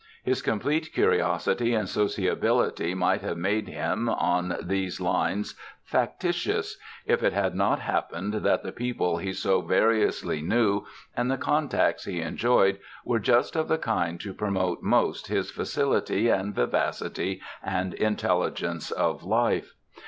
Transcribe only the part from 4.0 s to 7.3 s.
on these lines, factitious, if